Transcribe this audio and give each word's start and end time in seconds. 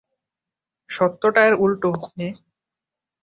সত্যটা 0.89 1.41
এর 1.45 1.53
উল্টো, 1.55 1.89
মেয়ে। 2.17 2.33